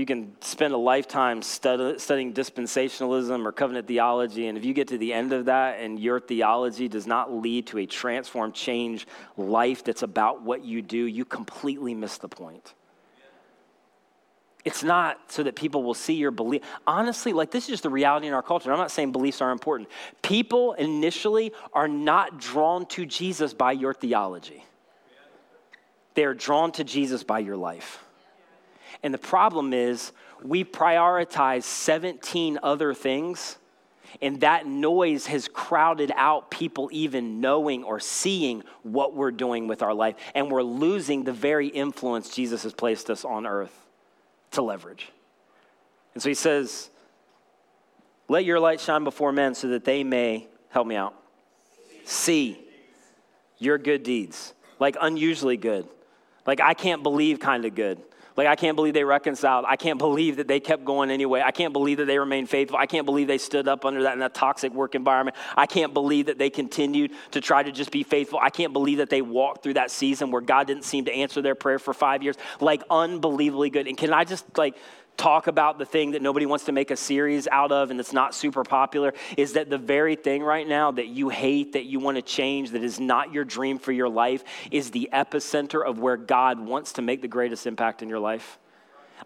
[0.00, 4.96] you can spend a lifetime studying dispensationalism or covenant theology, and if you get to
[4.96, 9.84] the end of that and your theology does not lead to a transformed, change life
[9.84, 12.72] that's about what you do, you completely miss the point.
[14.64, 16.62] It's not so that people will see your belief.
[16.86, 18.72] Honestly, like this is just the reality in our culture.
[18.72, 19.90] I'm not saying beliefs are important.
[20.22, 24.64] People initially are not drawn to Jesus by your theology,
[26.14, 28.02] they are drawn to Jesus by your life.
[29.02, 33.56] And the problem is, we prioritize 17 other things,
[34.20, 39.82] and that noise has crowded out people even knowing or seeing what we're doing with
[39.82, 40.16] our life.
[40.34, 43.74] And we're losing the very influence Jesus has placed us on earth
[44.52, 45.10] to leverage.
[46.14, 46.90] And so he says,
[48.28, 51.14] Let your light shine before men so that they may, help me out,
[52.04, 52.58] see
[53.58, 55.86] your good deeds, like unusually good,
[56.46, 58.02] like I can't believe kind of good
[58.40, 59.66] like, I can't believe they reconciled.
[59.68, 61.42] I can't believe that they kept going anyway.
[61.44, 62.78] I can't believe that they remained faithful.
[62.78, 65.36] I can't believe they stood up under that in that toxic work environment.
[65.56, 68.38] I can't believe that they continued to try to just be faithful.
[68.40, 71.42] I can't believe that they walked through that season where God didn't seem to answer
[71.42, 72.36] their prayer for five years.
[72.60, 73.86] Like, unbelievably good.
[73.86, 74.76] And can I just, like,
[75.20, 78.14] talk about the thing that nobody wants to make a series out of and that's
[78.14, 82.00] not super popular is that the very thing right now that you hate, that you
[82.00, 85.98] want to change, that is not your dream for your life, is the epicenter of
[85.98, 88.58] where God wants to make the greatest impact in your life.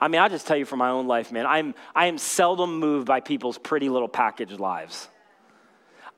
[0.01, 2.81] I mean, I just tell you from my own life, man, I'm, I am seldom
[2.81, 5.09] moved by people's pretty little packaged lives.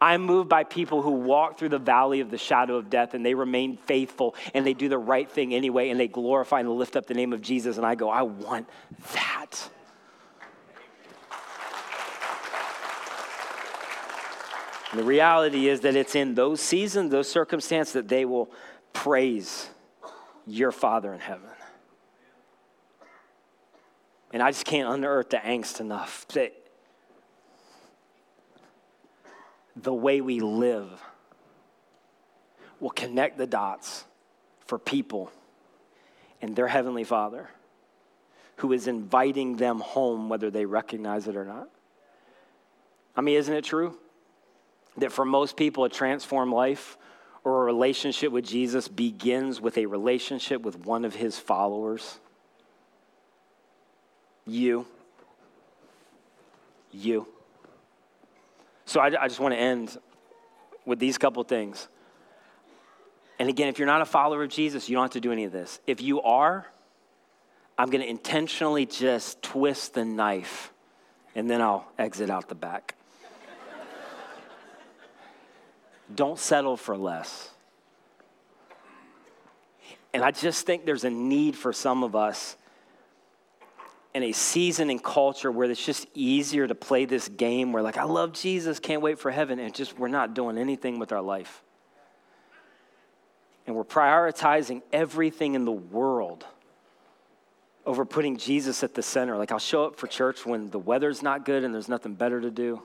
[0.00, 3.24] I'm moved by people who walk through the valley of the shadow of death and
[3.24, 6.96] they remain faithful and they do the right thing anyway and they glorify and lift
[6.96, 7.78] up the name of Jesus.
[7.78, 8.68] And I go, I want
[9.14, 9.70] that.
[14.90, 18.50] And the reality is that it's in those seasons, those circumstances, that they will
[18.92, 19.68] praise
[20.46, 21.50] your Father in heaven.
[24.32, 26.52] And I just can't unearth the angst enough that
[29.76, 31.02] the way we live
[32.80, 34.04] will connect the dots
[34.66, 35.30] for people
[36.42, 37.48] and their Heavenly Father
[38.56, 41.68] who is inviting them home whether they recognize it or not.
[43.14, 43.96] I mean, isn't it true
[44.96, 46.96] that for most people, a transformed life
[47.44, 52.18] or a relationship with Jesus begins with a relationship with one of his followers?
[54.46, 54.86] You.
[56.92, 57.26] You.
[58.87, 59.99] So I, I just want to end
[60.87, 61.88] with these couple things.
[63.38, 65.44] And again, if you're not a follower of Jesus, you don't have to do any
[65.44, 65.81] of this.
[65.87, 66.66] If you are,
[67.77, 70.72] I'm going to intentionally just twist the knife
[71.35, 72.94] and then I'll exit out the back.
[76.14, 77.51] don't settle for less.
[80.14, 82.57] And I just think there's a need for some of us
[84.16, 87.98] in a season and culture where it's just easier to play this game where, like,
[87.98, 91.20] I love Jesus, can't wait for heaven, and just we're not doing anything with our
[91.20, 91.62] life.
[93.66, 96.46] And we're prioritizing everything in the world
[97.85, 99.37] over putting Jesus at the center.
[99.37, 102.40] Like, I'll show up for church when the weather's not good and there's nothing better
[102.40, 102.81] to do,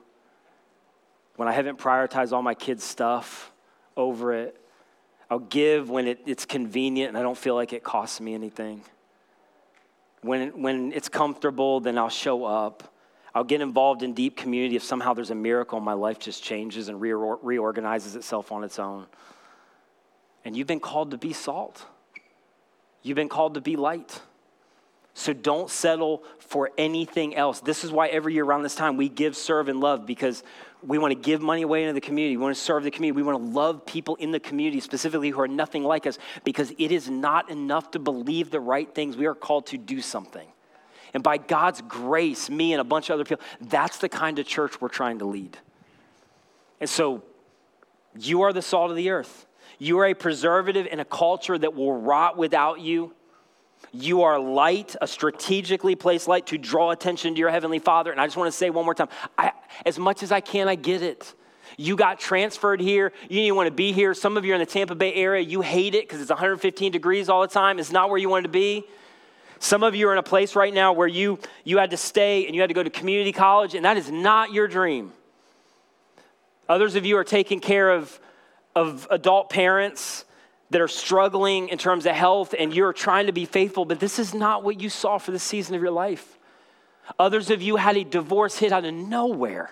[1.38, 3.54] when I haven't prioritized all my kids' stuff
[3.96, 4.62] over it.
[5.30, 8.84] I'll give when it, it's convenient and I don't feel like it costs me anything.
[10.22, 12.94] When, when it's comfortable, then I'll show up.
[13.34, 16.44] I'll get involved in deep community if somehow there's a miracle and my life just
[16.44, 19.06] changes and reorganizes itself on its own.
[20.44, 21.86] And you've been called to be salt,
[23.04, 24.22] you've been called to be light.
[25.14, 27.60] So don't settle for anything else.
[27.60, 30.42] This is why every year around this time we give, serve, and love because
[30.84, 32.36] we want to give money away into the community.
[32.38, 33.16] We want to serve the community.
[33.18, 36.72] We want to love people in the community, specifically who are nothing like us, because
[36.78, 39.16] it is not enough to believe the right things.
[39.16, 40.48] We are called to do something.
[41.14, 44.46] And by God's grace, me and a bunch of other people, that's the kind of
[44.46, 45.58] church we're trying to lead.
[46.80, 47.22] And so
[48.18, 49.46] you are the salt of the earth.
[49.78, 53.14] You are a preservative in a culture that will rot without you.
[53.92, 58.12] You are light, a strategically placed light to draw attention to your Heavenly Father.
[58.12, 59.52] And I just want to say one more time I,
[59.86, 61.34] as much as I can, I get it.
[61.78, 63.12] You got transferred here.
[63.30, 64.14] You didn't want to be here.
[64.14, 65.44] Some of you are in the Tampa Bay area.
[65.44, 67.80] You hate it because it's 115 degrees all the time.
[67.80, 68.84] It's not where you wanted to be.
[69.60, 72.46] Some of you are in a place right now where you, you had to stay
[72.46, 75.12] and you had to go to community college, and that is not your dream.
[76.68, 78.20] Others of you are taking care of,
[78.76, 80.26] of adult parents
[80.72, 84.18] that are struggling in terms of health and you're trying to be faithful, but this
[84.18, 86.38] is not what you saw for the season of your life.
[87.20, 89.72] Others of you had a divorce hit out of nowhere.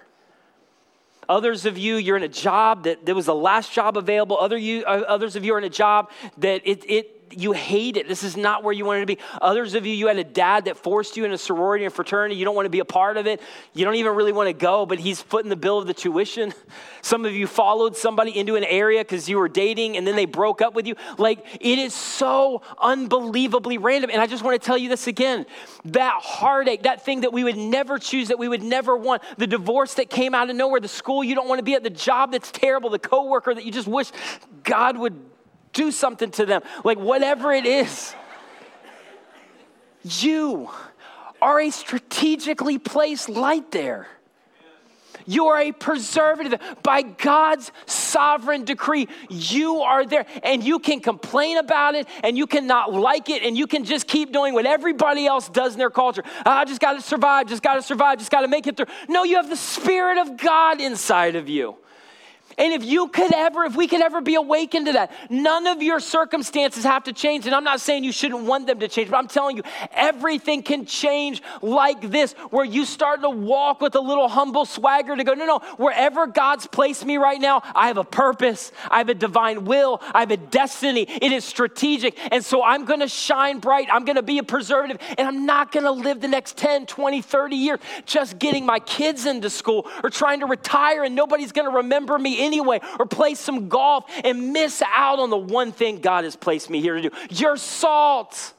[1.29, 4.37] Others of you, you're in a job that there was the last job available.
[4.37, 6.09] Other you, uh, others of you are in a job
[6.39, 8.07] that it, it you hate it.
[8.07, 9.17] This is not where you wanted to be.
[9.41, 12.35] Others of you, you had a dad that forced you in a sorority and fraternity.
[12.35, 13.41] You don't want to be a part of it.
[13.73, 16.53] You don't even really want to go, but he's footing the bill of the tuition.
[17.01, 20.25] Some of you followed somebody into an area because you were dating and then they
[20.25, 20.95] broke up with you.
[21.17, 24.09] Like, it is so unbelievably random.
[24.11, 25.45] And I just want to tell you this again
[25.85, 29.47] that heartache, that thing that we would never choose, that we would never want, the
[29.47, 31.89] divorce that came out of nowhere, the school you don't want to be at, the
[31.89, 34.11] job that's terrible, the coworker that you just wish
[34.63, 35.28] God would
[35.73, 36.61] do something to them.
[36.83, 38.13] Like, whatever it is,
[40.03, 40.69] you
[41.41, 44.07] are a strategically placed light there.
[45.25, 46.59] You are a preservative.
[46.81, 50.25] By God's sovereign decree, you are there.
[50.43, 54.07] And you can complain about it and you cannot like it and you can just
[54.07, 56.23] keep doing what everybody else does in their culture.
[56.47, 58.75] Ah, I just got to survive, just got to survive, just got to make it
[58.75, 58.87] through.
[59.07, 61.75] No, you have the Spirit of God inside of you.
[62.59, 65.81] And if you could ever, if we could ever be awakened to that, none of
[65.81, 67.45] your circumstances have to change.
[67.45, 70.61] And I'm not saying you shouldn't want them to change, but I'm telling you, everything
[70.61, 75.23] can change like this, where you start to walk with a little humble swagger to
[75.23, 79.09] go, no, no, wherever God's placed me right now, I have a purpose, I have
[79.09, 81.03] a divine will, I have a destiny.
[81.09, 82.17] It is strategic.
[82.31, 83.87] And so I'm going to shine bright.
[83.91, 86.87] I'm going to be a preservative, and I'm not going to live the next 10,
[86.87, 91.53] 20, 30 years just getting my kids into school or trying to retire and nobody's
[91.53, 95.71] going to remember me anyway, or play some golf and miss out on the one
[95.71, 97.11] thing God has placed me here to do.
[97.29, 98.53] You're salt,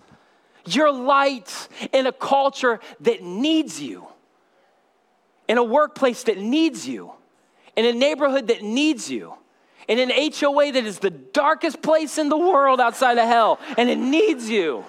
[0.64, 4.06] you're light in a culture that needs you,
[5.48, 7.12] in a workplace that needs you,
[7.76, 9.34] in a neighborhood that needs you
[9.88, 13.90] in an HOA that is the darkest place in the world outside of hell, and
[13.90, 14.84] it needs you.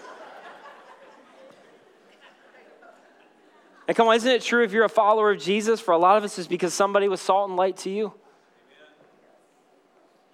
[3.87, 5.81] And come on, isn't it true if you're a follower of Jesus?
[5.81, 8.13] For a lot of us, it's because somebody was salt and light to you.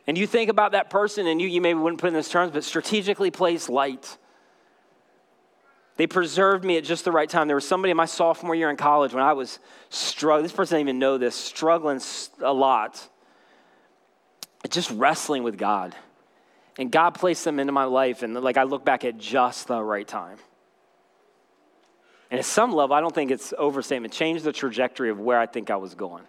[0.08, 2.54] And you think about that person, and you, you maybe wouldn't put in those terms,
[2.54, 4.18] but strategically placed light.
[5.98, 7.48] They preserved me at just the right time.
[7.48, 10.44] There was somebody in my sophomore year in college when I was struggling.
[10.44, 12.00] This person didn't even know this, struggling
[12.42, 13.06] a lot,
[14.70, 15.96] just wrestling with God.
[16.80, 19.84] And God placed them into my life, and like I look back at just the
[19.84, 20.38] right time.
[22.30, 25.48] And at some level, I don't think it's overstatement, changed the trajectory of where I
[25.48, 26.24] think I was going.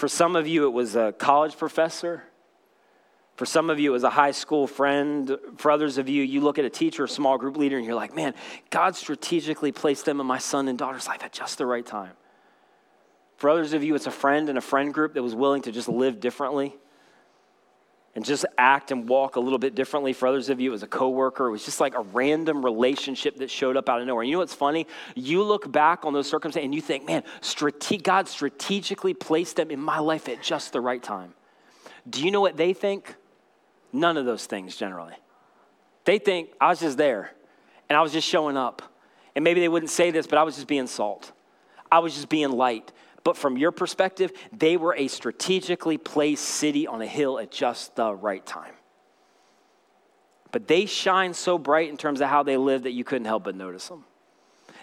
[0.00, 2.24] For some of you, it was a college professor.
[3.36, 5.36] For some of you, it was a high school friend.
[5.58, 7.94] For others of you, you look at a teacher a small group leader and you're
[7.94, 8.32] like, man,
[8.70, 12.12] God strategically placed them in my son and daughter's life at just the right time.
[13.36, 15.70] For others of you, it's a friend and a friend group that was willing to
[15.70, 16.74] just live differently
[18.14, 20.12] and just act and walk a little bit differently.
[20.12, 21.46] For others of you, was a coworker.
[21.46, 24.22] It was just like a random relationship that showed up out of nowhere.
[24.22, 24.86] And you know what's funny?
[25.14, 29.70] You look back on those circumstances and you think, man, strate- God strategically placed them
[29.70, 31.34] in my life at just the right time.
[32.08, 33.14] Do you know what they think?
[33.92, 35.14] None of those things generally.
[36.04, 37.32] They think I was just there
[37.88, 38.82] and I was just showing up.
[39.36, 41.30] And maybe they wouldn't say this, but I was just being salt.
[41.90, 42.92] I was just being light.
[43.22, 47.96] But from your perspective, they were a strategically placed city on a hill at just
[47.96, 48.74] the right time.
[50.52, 53.44] But they shine so bright in terms of how they live that you couldn't help
[53.44, 54.04] but notice them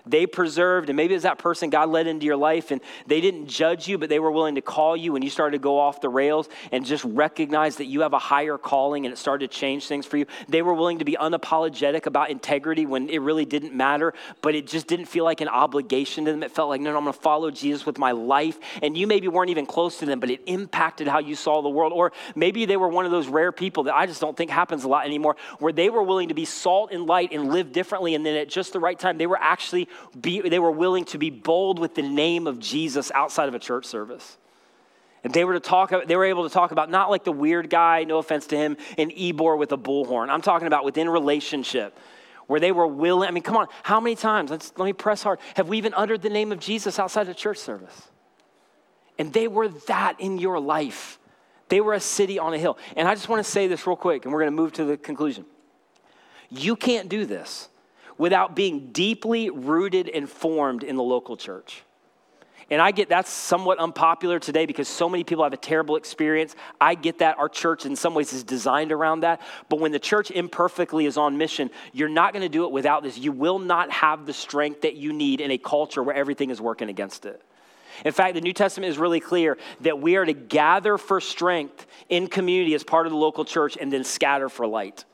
[0.07, 3.47] they preserved, and maybe it's that person God led into your life and they didn't
[3.47, 6.01] judge you, but they were willing to call you when you started to go off
[6.01, 9.57] the rails and just recognize that you have a higher calling and it started to
[9.57, 10.25] change things for you.
[10.47, 14.67] They were willing to be unapologetic about integrity when it really didn't matter, but it
[14.67, 16.43] just didn't feel like an obligation to them.
[16.43, 18.59] It felt like, no, no I'm going to follow Jesus with my life.
[18.81, 21.69] And you maybe weren't even close to them, but it impacted how you saw the
[21.69, 21.93] world.
[21.93, 24.83] Or maybe they were one of those rare people that I just don't think happens
[24.83, 28.15] a lot anymore, where they were willing to be salt and light and live differently.
[28.15, 29.87] And then at just the right time, they were actually
[30.19, 33.59] be, they were willing to be bold with the name of Jesus outside of a
[33.59, 34.37] church service.
[35.23, 37.69] And they were to talk, they were able to talk about not like the weird
[37.69, 40.29] guy, no offense to him, an Ebor with a bullhorn.
[40.29, 41.97] I'm talking about within relationship
[42.47, 43.27] where they were willing.
[43.27, 45.93] I mean, come on, how many times, let's, let me press hard, have we even
[45.93, 48.09] uttered the name of Jesus outside of church service?
[49.19, 51.19] And they were that in your life.
[51.69, 52.77] They were a city on a hill.
[52.95, 54.85] And I just want to say this real quick, and we're going to move to
[54.85, 55.45] the conclusion.
[56.49, 57.67] You can't do this
[58.17, 61.83] without being deeply rooted and formed in the local church.
[62.69, 66.53] And I get that's somewhat unpopular today because so many people have a terrible experience.
[66.81, 67.39] I get that.
[67.39, 69.41] Our church, in some ways, is designed around that.
[69.69, 73.03] But when the church imperfectly is on mission, you're not going to do it without
[73.03, 73.17] this.
[73.17, 76.59] You will not have the strength that you need in a culture where everything is
[76.59, 77.41] working against it.
[78.03, 81.87] In fact, the New Testament is really clear that we are to gather for strength
[82.09, 85.05] in community as part of the local church and then scatter for light.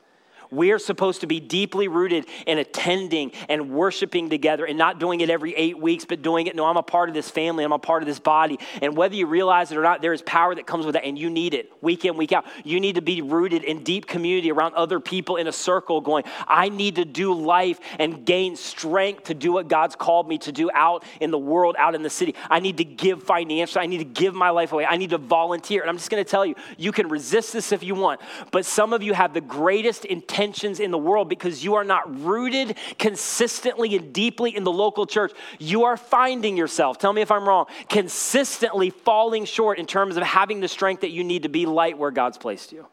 [0.50, 5.20] We are supposed to be deeply rooted in attending and worshiping together and not doing
[5.20, 6.54] it every eight weeks, but doing it.
[6.54, 8.58] No, I'm a part of this family, I'm a part of this body.
[8.82, 11.18] And whether you realize it or not, there is power that comes with that, and
[11.18, 12.44] you need it week in, week out.
[12.64, 16.24] You need to be rooted in deep community around other people in a circle, going,
[16.46, 20.52] I need to do life and gain strength to do what God's called me to
[20.52, 22.34] do out in the world, out in the city.
[22.50, 25.18] I need to give financially, I need to give my life away, I need to
[25.18, 25.80] volunteer.
[25.80, 28.20] And I'm just gonna tell you, you can resist this if you want,
[28.50, 31.84] but some of you have the greatest intention tensions in the world because you are
[31.84, 35.30] not rooted consistently and deeply in the local church.
[35.60, 40.24] You are finding yourself, tell me if I'm wrong, consistently falling short in terms of
[40.24, 42.86] having the strength that you need to be light where God's placed you.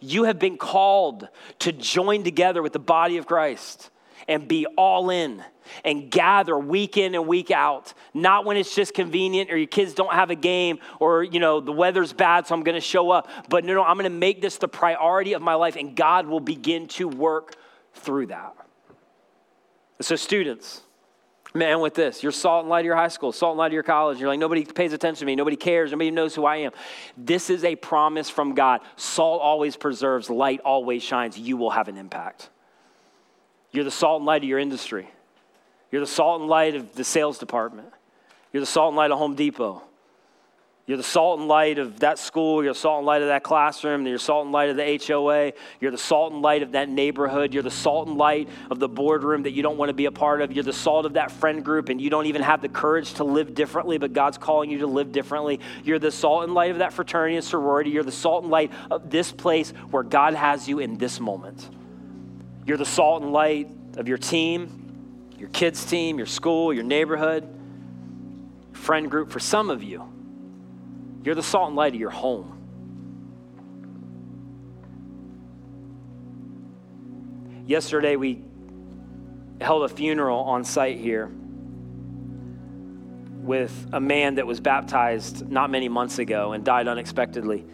[0.00, 3.90] You have been called to join together with the body of Christ
[4.26, 5.44] and be all in
[5.84, 7.94] and gather week in and week out.
[8.14, 11.60] Not when it's just convenient or your kids don't have a game or you know
[11.60, 13.28] the weather's bad so i'm going to show up.
[13.48, 16.26] But no no i'm going to make this the priority of my life and god
[16.26, 17.56] will begin to work
[17.94, 18.54] through that.
[20.00, 20.82] So students
[21.54, 23.72] man with this you're salt and light of your high school salt and light of
[23.74, 24.18] your college.
[24.18, 25.36] You're like nobody pays attention to me.
[25.36, 25.90] Nobody cares.
[25.90, 26.72] Nobody knows who i am.
[27.16, 28.80] This is a promise from god.
[28.96, 31.38] Salt always preserves light always shines.
[31.38, 32.48] You will have an impact.
[33.72, 35.08] You're the salt and light of your industry.
[35.92, 37.92] You're the salt and light of the sales department.
[38.52, 39.82] You're the salt and light of Home Depot.
[40.84, 42.64] You're the salt and light of that school.
[42.64, 44.04] You're the salt and light of that classroom.
[44.04, 45.52] You're the salt and light of the HOA.
[45.80, 47.54] You're the salt and light of that neighborhood.
[47.54, 50.10] You're the salt and light of the boardroom that you don't want to be a
[50.10, 50.52] part of.
[50.52, 53.24] You're the salt of that friend group and you don't even have the courage to
[53.24, 55.60] live differently, but God's calling you to live differently.
[55.84, 57.90] You're the salt and light of that fraternity and sorority.
[57.90, 61.70] You're the salt and light of this place where God has you in this moment.
[62.66, 64.81] You're the salt and light of your team,
[65.42, 67.48] your kids' team, your school, your neighborhood,
[68.74, 69.28] friend group.
[69.28, 70.08] For some of you,
[71.24, 72.60] you're the salt and light of your home.
[77.66, 78.44] Yesterday, we
[79.60, 81.28] held a funeral on site here
[83.42, 87.64] with a man that was baptized not many months ago and died unexpectedly,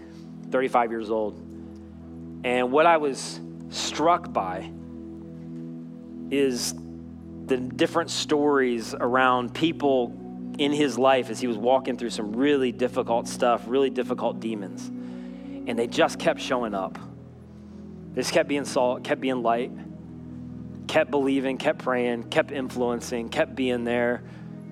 [0.51, 1.39] 35 years old.
[2.45, 3.39] And what I was
[3.69, 4.71] struck by
[6.31, 6.75] is
[7.49, 10.15] the different stories around people
[10.59, 14.89] in his life as he was walking through some really difficult stuff, really difficult demons.
[15.69, 16.99] And they just kept showing up.
[18.15, 19.71] They just kept being salt, kept being light,
[20.89, 24.23] kept believing, kept praying, kept influencing, kept being there,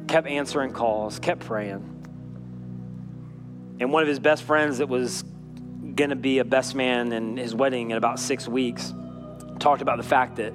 [0.08, 1.92] kept answering calls, kept praying.
[3.78, 5.22] And one of his best friends that was
[5.94, 8.92] going to be a best man in his wedding in about six weeks
[9.58, 10.52] talked about the fact that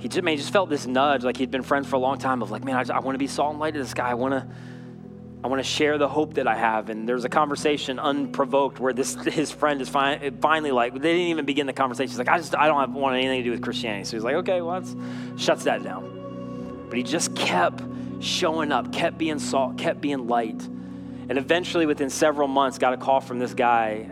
[0.00, 2.18] he just, man, he just felt this nudge, like he'd been friends for a long
[2.18, 4.08] time of like, man, I, I want to be salt and light to this guy.
[4.08, 4.48] I want to,
[5.44, 6.88] I want to share the hope that I have.
[6.88, 11.28] And there's a conversation unprovoked where this his friend is fi- finally like, they didn't
[11.28, 12.08] even begin the conversation.
[12.08, 14.04] He's like, I just, I don't have, want anything to do with Christianity.
[14.04, 14.96] So he's like, okay, well, that's,
[15.36, 16.86] shuts that down.
[16.88, 17.82] But he just kept
[18.20, 20.62] showing up, kept being salt, kept being light.
[21.28, 24.06] And eventually, within several months, got a call from this guy.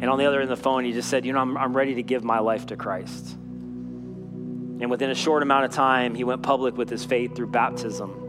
[0.00, 1.76] And on the other end of the phone, he just said, you know, I'm, I'm
[1.76, 3.36] ready to give my life to Christ.
[4.80, 8.24] And within a short amount of time, he went public with his faith through baptism.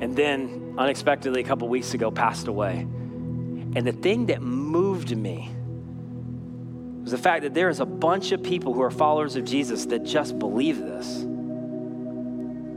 [0.00, 2.80] And then, unexpectedly, a couple weeks ago, passed away.
[2.80, 5.50] And the thing that moved me
[7.02, 9.86] was the fact that there is a bunch of people who are followers of Jesus
[9.86, 11.24] that just believe this.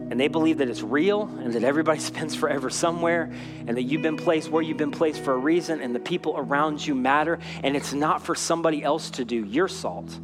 [0.10, 3.32] And they believe that it's real and that everybody spends forever somewhere
[3.68, 6.34] and that you've been placed where you've been placed for a reason and the people
[6.38, 7.40] around you matter.
[7.64, 9.46] And it's not for somebody else to do.
[9.46, 10.18] You're salt,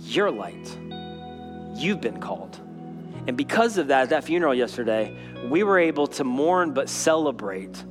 [0.00, 0.76] you're light.
[1.74, 2.60] You've been called.
[3.26, 5.16] And because of that, at that funeral yesterday,
[5.48, 7.84] we were able to mourn but celebrate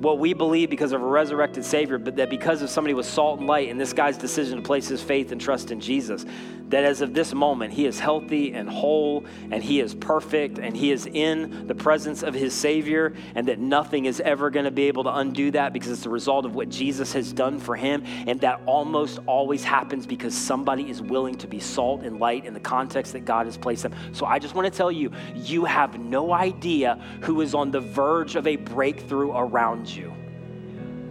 [0.00, 3.38] what we believe because of a resurrected Savior, but that because of somebody with salt
[3.38, 6.26] and light and this guy's decision to place his faith and trust in Jesus,
[6.72, 10.74] that as of this moment, he is healthy and whole and he is perfect and
[10.74, 14.70] he is in the presence of his Savior, and that nothing is ever going to
[14.70, 17.76] be able to undo that because it's the result of what Jesus has done for
[17.76, 18.02] him.
[18.26, 22.54] And that almost always happens because somebody is willing to be salt and light in
[22.54, 23.94] the context that God has placed them.
[24.12, 27.80] So I just want to tell you, you have no idea who is on the
[27.80, 30.10] verge of a breakthrough around you.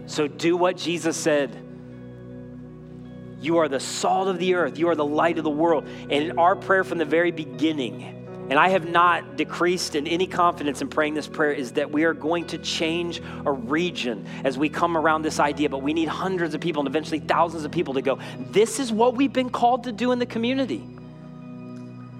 [0.06, 1.71] So do what Jesus said.
[3.42, 4.78] You are the salt of the earth.
[4.78, 5.86] You are the light of the world.
[6.08, 10.80] And our prayer from the very beginning, and I have not decreased in any confidence
[10.80, 14.68] in praying this prayer, is that we are going to change a region as we
[14.68, 15.68] come around this idea.
[15.68, 18.20] But we need hundreds of people and eventually thousands of people to go,
[18.52, 20.86] this is what we've been called to do in the community.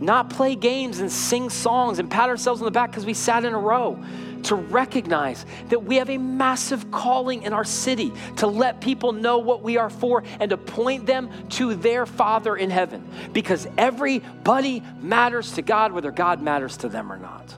[0.00, 3.44] Not play games and sing songs and pat ourselves on the back because we sat
[3.44, 4.02] in a row
[4.44, 9.38] to recognize that we have a massive calling in our city to let people know
[9.38, 14.82] what we are for and to point them to their Father in heaven because everybody
[15.00, 17.54] matters to God, whether God matters to them or not.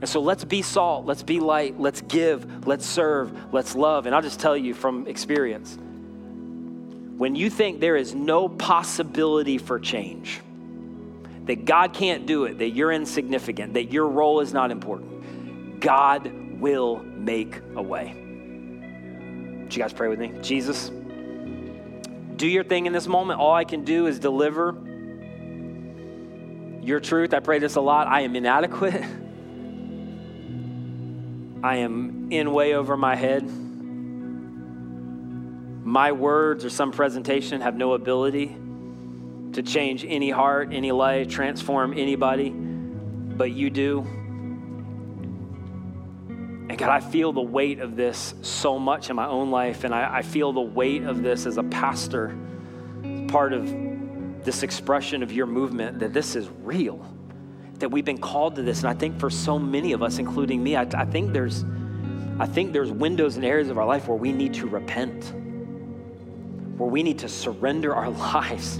[0.00, 4.06] And so let's be salt, let's be light, let's give, let's serve, let's love.
[4.06, 5.78] And I'll just tell you from experience
[7.16, 10.40] when you think there is no possibility for change,
[11.46, 16.32] that God can't do it, that you're insignificant, that your role is not important, God
[16.60, 18.14] will make a way.
[19.62, 20.32] Would you guys pray with me?
[20.42, 20.90] Jesus,
[22.36, 23.40] do your thing in this moment.
[23.40, 24.76] All I can do is deliver
[26.82, 27.34] your truth.
[27.34, 28.06] I pray this a lot.
[28.06, 28.94] I am inadequate.
[31.64, 33.48] I am in way over my head.
[35.84, 38.56] My words or some presentation have no ability
[39.54, 44.00] to change any heart, any life, transform anybody, but you do.
[46.68, 49.94] And God, I feel the weight of this so much in my own life, and
[49.94, 52.36] I, I feel the weight of this as a pastor,
[53.28, 53.66] part of
[54.44, 57.06] this expression of your movement, that this is real,
[57.74, 58.80] that we've been called to this.
[58.80, 61.64] And I think for so many of us, including me, I, I think there's
[62.38, 65.32] I think there's windows and areas of our life where we need to repent,
[66.78, 68.78] where we need to surrender our lives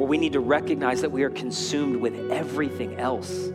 [0.00, 3.50] where we need to recognize that we are consumed with everything else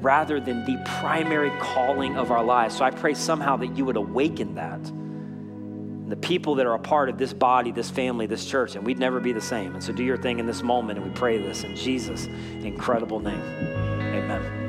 [0.00, 2.78] rather than the primary calling of our lives.
[2.78, 4.80] So I pray somehow that you would awaken that.
[4.88, 8.86] And the people that are a part of this body, this family, this church, and
[8.86, 9.74] we'd never be the same.
[9.74, 12.24] And so do your thing in this moment, and we pray this in Jesus'
[12.62, 13.42] incredible name.
[13.42, 14.66] Amen.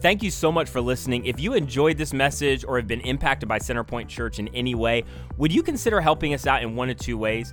[0.00, 1.26] Thank you so much for listening.
[1.26, 5.02] If you enjoyed this message or have been impacted by Centerpoint Church in any way,
[5.38, 7.52] would you consider helping us out in one of two ways?